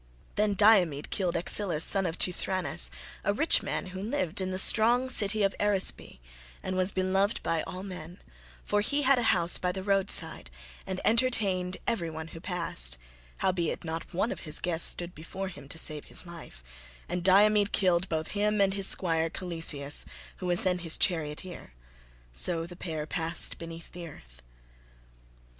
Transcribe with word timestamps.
Then 0.33 0.55
Diomed 0.55 1.11
killed 1.11 1.37
Axylus 1.37 1.83
son 1.85 2.07
of 2.07 2.17
Teuthranus, 2.17 2.89
a 3.23 3.35
rich 3.35 3.61
man 3.61 3.85
who 3.93 4.01
lived 4.01 4.41
in 4.41 4.49
the 4.49 4.57
strong 4.57 5.11
city 5.11 5.43
of 5.43 5.53
Arisbe, 5.59 6.17
and 6.63 6.75
was 6.75 6.91
beloved 6.91 7.43
by 7.43 7.61
all 7.67 7.83
men; 7.83 8.19
for 8.65 8.81
he 8.81 9.03
had 9.03 9.19
a 9.19 9.29
house 9.29 9.59
by 9.59 9.71
the 9.71 9.83
roadside, 9.83 10.49
and 10.87 10.99
entertained 11.05 11.77
every 11.85 12.09
one 12.09 12.29
who 12.29 12.41
passed; 12.41 12.97
howbeit 13.45 13.83
not 13.83 14.11
one 14.11 14.31
of 14.31 14.39
his 14.39 14.57
guests 14.57 14.89
stood 14.89 15.13
before 15.13 15.49
him 15.49 15.67
to 15.69 15.77
save 15.77 16.05
his 16.05 16.25
life, 16.25 16.63
and 17.07 17.23
Diomed 17.23 17.71
killed 17.71 18.09
both 18.09 18.29
him 18.29 18.59
and 18.59 18.73
his 18.73 18.87
squire 18.87 19.29
Calesius, 19.29 20.05
who 20.37 20.47
was 20.47 20.63
then 20.63 20.79
his 20.79 20.97
charioteer—so 20.97 22.65
the 22.65 22.75
pair 22.75 23.05
passed 23.05 23.59
beneath 23.59 23.91
the 23.91 24.07
earth. 24.07 24.41